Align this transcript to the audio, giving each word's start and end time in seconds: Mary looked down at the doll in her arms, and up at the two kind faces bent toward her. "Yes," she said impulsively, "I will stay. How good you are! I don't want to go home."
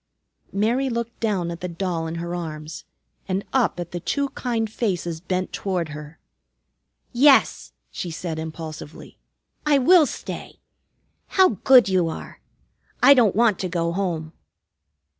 Mary 0.51 0.89
looked 0.89 1.19
down 1.19 1.51
at 1.51 1.61
the 1.61 1.67
doll 1.67 2.07
in 2.07 2.15
her 2.15 2.33
arms, 2.33 2.85
and 3.27 3.45
up 3.53 3.79
at 3.79 3.91
the 3.91 3.99
two 3.99 4.29
kind 4.29 4.67
faces 4.71 5.21
bent 5.21 5.53
toward 5.53 5.89
her. 5.89 6.17
"Yes," 7.13 7.71
she 7.91 8.09
said 8.09 8.39
impulsively, 8.39 9.19
"I 9.63 9.77
will 9.77 10.07
stay. 10.07 10.57
How 11.27 11.49
good 11.49 11.87
you 11.87 12.09
are! 12.09 12.39
I 13.03 13.13
don't 13.13 13.35
want 13.35 13.59
to 13.59 13.69
go 13.69 13.91
home." 13.91 14.33